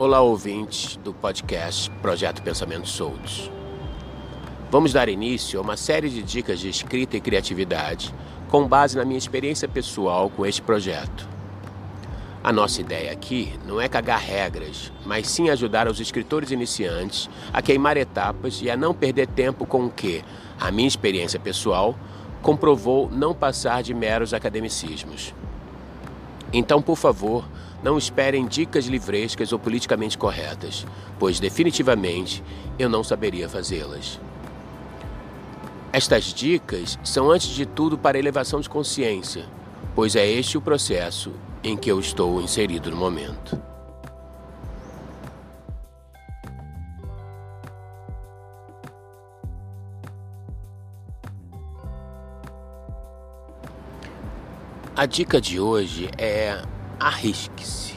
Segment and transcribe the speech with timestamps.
[0.00, 3.50] Olá, ouvintes do podcast Projeto Pensamentos Soltos.
[4.70, 8.14] Vamos dar início a uma série de dicas de escrita e criatividade
[8.48, 11.28] com base na minha experiência pessoal com este projeto.
[12.42, 17.60] A nossa ideia aqui não é cagar regras, mas sim ajudar os escritores iniciantes a
[17.60, 20.24] queimar etapas e a não perder tempo com o que
[20.58, 21.94] a minha experiência pessoal
[22.40, 25.34] comprovou não passar de meros academicismos.
[26.54, 27.44] Então, por favor,
[27.82, 30.86] não esperem dicas livrescas ou politicamente corretas,
[31.18, 32.42] pois definitivamente
[32.78, 34.20] eu não saberia fazê-las.
[35.92, 39.44] Estas dicas são, antes de tudo, para elevação de consciência,
[39.94, 41.32] pois é este o processo
[41.64, 43.60] em que eu estou inserido no momento.
[54.96, 56.62] A dica de hoje é
[57.00, 57.94] arrisque-se.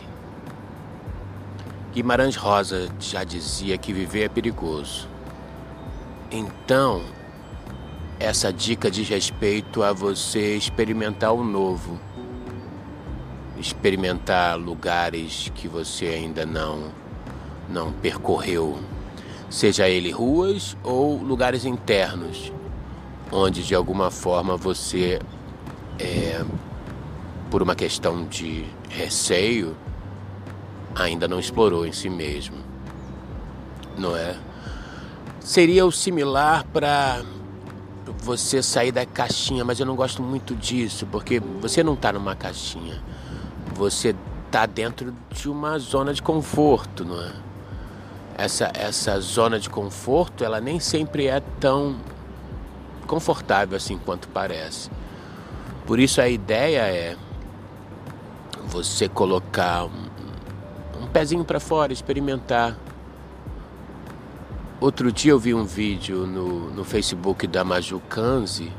[1.94, 5.08] Guimarães Rosa já dizia que viver é perigoso.
[6.32, 7.04] Então,
[8.20, 12.00] essa dica diz respeito a você experimentar o novo,
[13.58, 17.04] experimentar lugares que você ainda não
[17.70, 18.78] não percorreu,
[19.50, 22.52] seja ele ruas ou lugares internos,
[23.32, 25.20] onde de alguma forma você,
[25.98, 26.44] é,
[27.50, 29.76] por uma questão de receio,
[30.96, 32.58] ainda não explorou em si mesmo,
[33.98, 34.36] não é?
[35.40, 37.22] Seria o similar para
[38.20, 42.36] você sair da caixinha, mas eu não gosto muito disso, porque você não está numa
[42.36, 43.02] caixinha.
[43.76, 47.32] Você está dentro de uma zona de conforto, não é?
[48.38, 51.98] Essa, essa zona de conforto, ela nem sempre é tão
[53.06, 54.90] confortável assim quanto parece.
[55.86, 57.18] Por isso a ideia é
[58.66, 62.78] você colocar um, um pezinho para fora, experimentar
[64.84, 68.70] Outro dia eu vi um vídeo no, no Facebook da Maju Kanzi,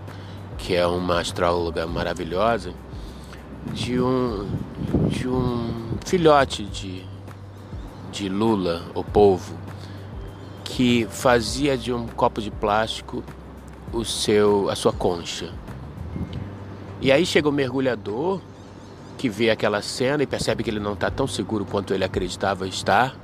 [0.58, 2.74] que é uma astróloga maravilhosa,
[3.72, 4.46] de um,
[5.08, 7.06] de um filhote de,
[8.12, 9.56] de lula, o polvo,
[10.62, 13.24] que fazia de um copo de plástico
[13.90, 15.54] o seu, a sua concha.
[17.00, 18.42] E aí chega o mergulhador
[19.16, 22.66] que vê aquela cena e percebe que ele não está tão seguro quanto ele acreditava
[22.66, 23.16] estar.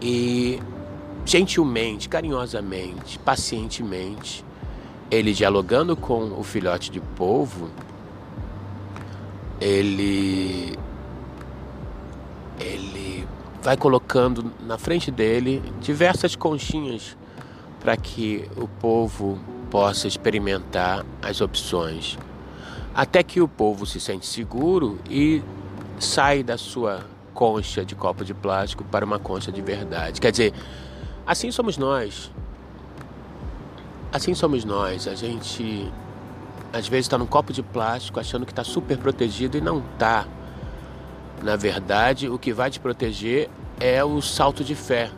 [0.00, 0.60] E
[1.24, 4.44] gentilmente, carinhosamente, pacientemente,
[5.10, 7.70] ele dialogando com o filhote de polvo,
[9.60, 10.76] ele
[12.60, 13.26] ele
[13.62, 17.16] vai colocando na frente dele diversas conchinhas
[17.80, 19.38] para que o povo
[19.70, 22.18] possa experimentar as opções.
[22.94, 25.42] Até que o povo se sente seguro e
[25.98, 30.20] sai da sua concha de copo de plástico para uma concha de verdade.
[30.20, 30.54] Quer dizer,
[31.26, 32.30] Assim somos nós.
[34.12, 35.08] Assim somos nós.
[35.08, 35.90] A gente
[36.72, 40.26] às vezes está num copo de plástico achando que está super protegido e não está.
[41.42, 43.48] Na verdade, o que vai te proteger
[43.80, 45.10] é o salto de fé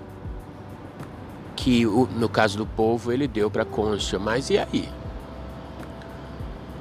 [1.57, 4.19] que no caso do povo ele deu para a concha.
[4.19, 4.89] Mas e aí?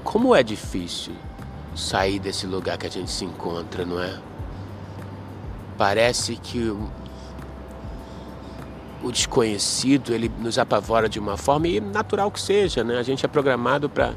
[0.06, 1.14] Como é difícil
[1.76, 4.18] sair desse lugar que a gente se encontra, não é?
[5.78, 6.70] Parece que
[9.04, 12.98] o desconhecido ele nos apavora de uma forma e natural que seja, né?
[12.98, 14.14] A gente é programado para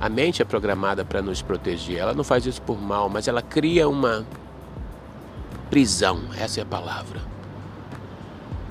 [0.00, 1.98] a mente é programada para nos proteger.
[1.98, 4.26] Ela não faz isso por mal, mas ela cria uma
[5.70, 7.20] prisão, essa é a palavra.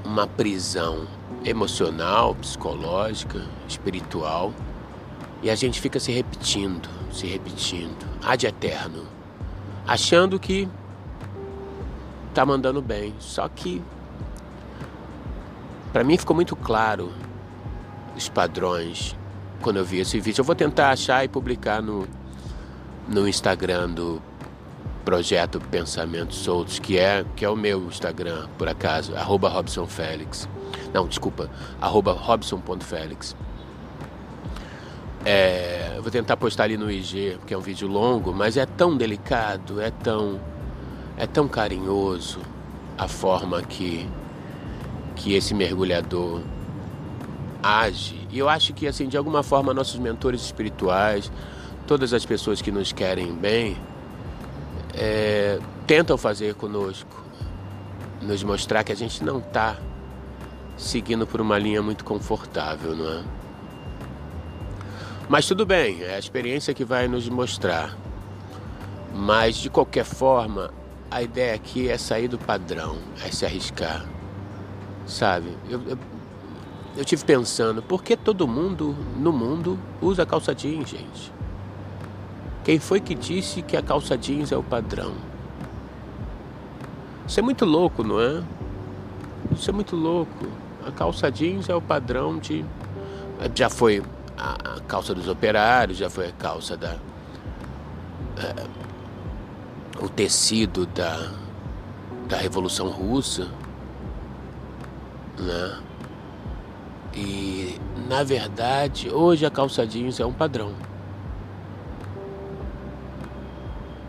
[0.06, 1.08] Uma prisão
[1.44, 4.54] emocional, psicológica, espiritual.
[5.42, 9.04] E a gente fica se repetindo, se repetindo, ad eterno,
[9.86, 10.68] achando que
[12.34, 13.14] tá mandando bem.
[13.20, 13.82] Só que
[15.94, 17.12] para mim ficou muito claro
[18.16, 19.16] os padrões
[19.62, 20.42] quando eu vi esse vídeo.
[20.42, 22.08] Eu vou tentar achar e publicar no,
[23.08, 24.22] no Instagram do
[25.06, 30.50] projeto Pensamentos Soltos, que é, que é o meu Instagram, por acaso, arroba Robson Félix.
[30.94, 31.50] Não, desculpa,
[31.80, 33.36] arroba Robson.Félix.
[35.30, 38.96] É, vou tentar postar ali no IG, porque é um vídeo longo, mas é tão
[38.96, 40.40] delicado, é tão,
[41.18, 42.40] é tão carinhoso
[42.98, 44.08] a forma que
[45.18, 46.42] que esse mergulhador
[47.62, 48.26] age.
[48.32, 51.30] E eu acho que, assim, de alguma forma, nossos mentores espirituais,
[51.86, 53.76] todas as pessoas que nos querem bem,
[54.94, 57.22] é, tentam fazer conosco,
[58.22, 59.76] nos mostrar que a gente não está
[60.78, 63.47] seguindo por uma linha muito confortável, não é?
[65.30, 67.98] Mas tudo bem, é a experiência que vai nos mostrar.
[69.14, 70.72] Mas de qualquer forma,
[71.12, 74.06] a ideia aqui é sair do padrão, é se arriscar.
[75.06, 75.58] Sabe?
[75.70, 75.98] Eu, eu,
[76.96, 81.34] eu tive pensando, por que todo mundo no mundo usa calça jeans, gente?
[82.64, 85.14] Quem foi que disse que a calça jeans é o padrão?
[87.28, 88.42] Isso é muito louco, não é?
[89.52, 90.48] Isso é muito louco.
[90.86, 92.64] A calça jeans é o padrão de.
[93.54, 94.02] Já foi
[94.38, 96.96] a, calça dos operários, já foi a calça da.
[98.38, 98.68] É,
[100.00, 101.32] o tecido da,
[102.28, 103.48] da Revolução Russa,
[105.40, 105.80] né?
[107.14, 110.74] E na verdade, hoje a calça jeans é um padrão.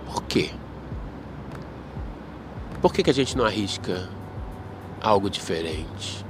[0.06, 0.50] Por quê?
[2.81, 4.08] Por que, que a gente não arrisca
[5.00, 6.24] algo diferente?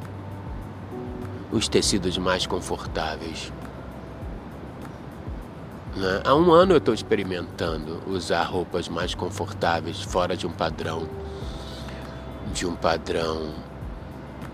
[1.52, 3.52] Os tecidos mais confortáveis.
[5.98, 6.22] Né?
[6.24, 11.08] Há um ano eu estou experimentando usar roupas mais confortáveis, fora de um padrão.
[12.54, 13.52] De um padrão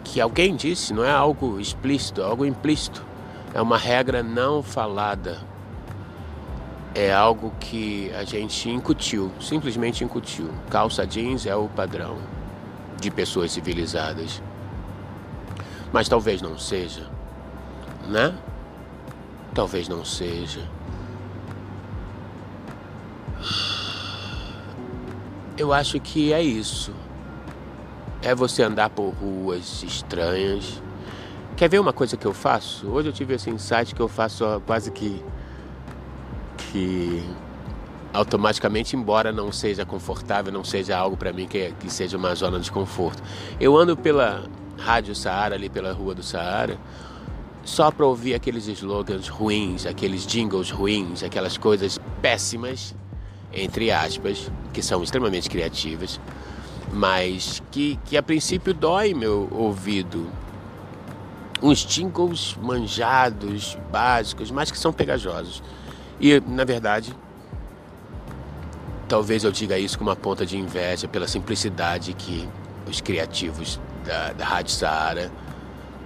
[0.02, 3.04] que alguém disse, não é algo explícito, é algo implícito.
[3.52, 5.38] É uma regra não falada.
[6.94, 10.48] É algo que a gente incutiu, simplesmente incutiu.
[10.70, 12.16] Calça jeans é o padrão
[12.98, 14.42] de pessoas civilizadas.
[15.92, 17.06] Mas talvez não seja,
[18.08, 18.34] né?
[19.52, 20.62] Talvez não seja.
[25.56, 26.92] Eu acho que é isso
[28.24, 30.82] é você andar por ruas estranhas.
[31.56, 32.88] Quer ver uma coisa que eu faço?
[32.88, 35.22] Hoje eu tive esse insight que eu faço quase que
[36.56, 37.22] que
[38.12, 42.58] automaticamente, embora não seja confortável, não seja algo para mim que, que seja uma zona
[42.58, 43.22] de conforto.
[43.60, 44.44] Eu ando pela
[44.78, 46.78] Rádio Saara, ali pela Rua do Saara,
[47.64, 52.94] só para ouvir aqueles slogans ruins, aqueles jingles ruins, aquelas coisas péssimas,
[53.54, 56.20] entre aspas, que são extremamente criativas
[56.94, 60.30] mas que, que a princípio dói meu ouvido.
[61.60, 65.62] Uns jingles manjados, básicos, mas que são pegajosos.
[66.20, 67.14] E, na verdade,
[69.08, 72.48] talvez eu diga isso com uma ponta de inveja pela simplicidade que
[72.88, 75.32] os criativos da, da Rádio Saara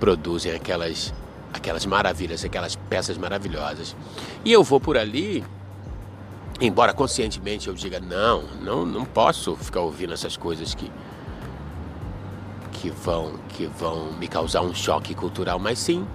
[0.01, 1.13] produzem aquelas,
[1.53, 3.97] aquelas maravilhas, aquelas peças maravilhosas.
[4.45, 5.45] E eu vou por ali
[6.61, 10.91] Embora conscientemente eu diga não, não, não posso ficar ouvindo essas coisas que
[12.73, 16.07] que vão que vão me causar um choque cultural, mas sim,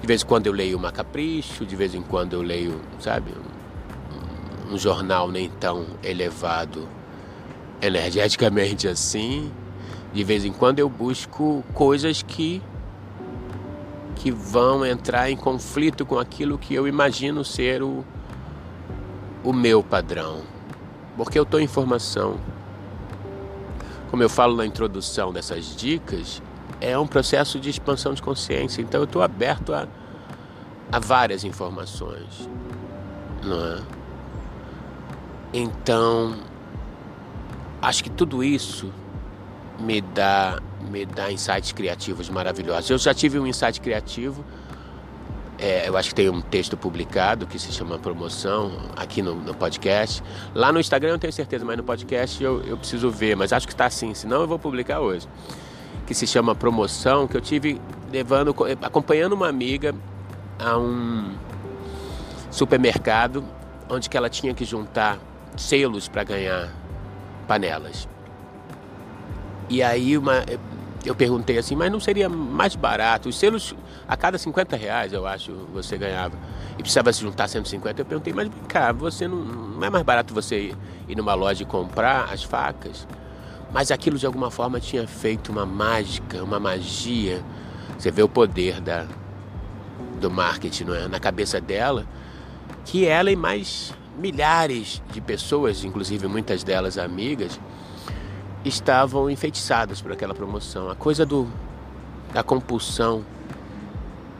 [0.00, 3.32] de vez em quando eu leio uma capricho, de vez em quando eu leio, sabe,
[4.68, 6.88] um, um jornal nem tão elevado
[7.80, 9.50] energeticamente assim.
[10.12, 12.62] De vez em quando eu busco coisas que
[14.14, 18.04] que vão entrar em conflito com aquilo que eu imagino ser o
[19.46, 20.40] o meu padrão,
[21.16, 22.36] porque eu estou em formação.
[24.10, 26.42] Como eu falo na introdução dessas dicas,
[26.80, 29.86] é um processo de expansão de consciência, então eu estou aberto a,
[30.90, 32.50] a várias informações,
[33.44, 33.82] não é?
[35.54, 36.34] Então,
[37.80, 38.92] acho que tudo isso
[39.78, 40.60] me dá
[40.90, 42.90] me dá insights criativos maravilhosos.
[42.90, 44.44] Eu já tive um insight criativo
[45.58, 49.54] é, eu acho que tem um texto publicado que se chama Promoção aqui no, no,
[49.54, 50.22] podcast.
[50.54, 53.36] Lá no Instagram eu não tenho certeza, mas no podcast eu, eu preciso ver.
[53.36, 55.26] Mas acho que está assim, senão eu vou publicar hoje.
[56.06, 57.80] Que se chama Promoção, que eu tive
[58.12, 59.94] levando, acompanhando uma amiga
[60.58, 61.34] a um
[62.50, 63.42] supermercado
[63.88, 65.18] onde que ela tinha que juntar
[65.56, 66.68] selos para ganhar
[67.48, 68.06] panelas.
[69.68, 70.44] E aí uma,
[71.06, 73.28] eu perguntei assim, mas não seria mais barato?
[73.28, 73.74] Os selos,
[74.08, 76.36] a cada 50 reais, eu acho, você ganhava.
[76.78, 78.00] E precisava se juntar 150.
[78.00, 80.74] Eu perguntei, mas cá, você não, não é mais barato você
[81.08, 83.06] ir numa loja e comprar as facas?
[83.72, 87.42] Mas aquilo de alguma forma tinha feito uma mágica, uma magia.
[87.98, 89.06] Você vê o poder da,
[90.20, 91.08] do marketing não é?
[91.08, 92.06] na cabeça dela,
[92.84, 97.60] que ela e mais milhares de pessoas, inclusive muitas delas amigas,
[98.68, 100.90] estavam enfeitiçadas por aquela promoção.
[100.90, 101.48] A coisa do
[102.32, 103.24] da compulsão,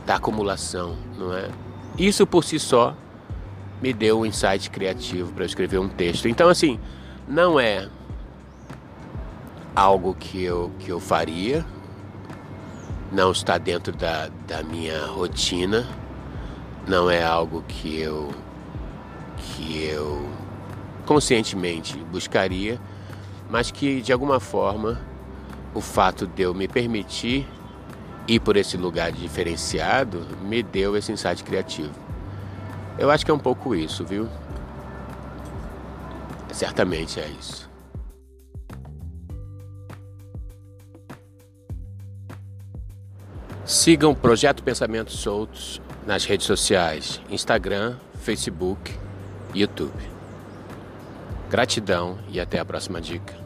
[0.05, 1.49] da acumulação, não é?
[1.97, 2.95] Isso por si só
[3.81, 6.29] me deu um insight criativo para escrever um texto.
[6.29, 6.79] Então assim,
[7.27, 7.89] não é
[9.75, 11.65] algo que eu que eu faria,
[13.13, 15.87] não está dentro da, da minha rotina,
[16.87, 18.31] não é algo que eu
[19.39, 20.29] que eu
[21.05, 22.81] conscientemente buscaria
[23.49, 25.01] mas que de alguma forma
[25.75, 27.47] o fato de eu me permitir
[28.27, 31.95] ir por esse lugar diferenciado me deu esse insight criativo.
[32.99, 34.29] Eu acho que é um pouco isso, viu?
[36.51, 37.69] Certamente é isso.
[43.67, 48.95] Sigam o Projeto Pensamentos Soltos nas redes sociais: Instagram, Facebook,
[49.55, 50.16] YouTube.
[51.49, 53.46] Gratidão e até a próxima dica.